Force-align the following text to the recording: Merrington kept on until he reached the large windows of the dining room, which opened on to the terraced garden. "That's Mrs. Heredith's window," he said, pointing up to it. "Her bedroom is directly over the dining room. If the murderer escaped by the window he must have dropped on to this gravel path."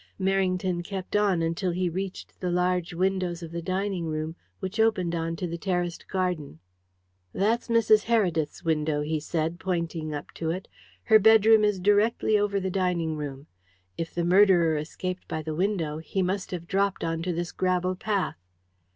Merrington 0.19 0.83
kept 0.83 1.15
on 1.15 1.43
until 1.43 1.69
he 1.69 1.87
reached 1.87 2.39
the 2.39 2.49
large 2.49 2.91
windows 2.91 3.43
of 3.43 3.51
the 3.51 3.61
dining 3.61 4.05
room, 4.07 4.35
which 4.59 4.79
opened 4.79 5.13
on 5.13 5.35
to 5.35 5.45
the 5.45 5.59
terraced 5.59 6.07
garden. 6.07 6.57
"That's 7.33 7.67
Mrs. 7.67 8.05
Heredith's 8.05 8.63
window," 8.65 9.01
he 9.01 9.19
said, 9.19 9.59
pointing 9.59 10.11
up 10.11 10.31
to 10.33 10.49
it. 10.49 10.67
"Her 11.03 11.19
bedroom 11.19 11.63
is 11.63 11.79
directly 11.79 12.35
over 12.35 12.59
the 12.59 12.71
dining 12.71 13.15
room. 13.15 13.45
If 13.95 14.15
the 14.15 14.25
murderer 14.25 14.75
escaped 14.75 15.27
by 15.27 15.43
the 15.43 15.53
window 15.53 15.99
he 15.99 16.23
must 16.23 16.49
have 16.49 16.65
dropped 16.65 17.03
on 17.03 17.21
to 17.21 17.31
this 17.31 17.51
gravel 17.51 17.93
path." 17.95 18.39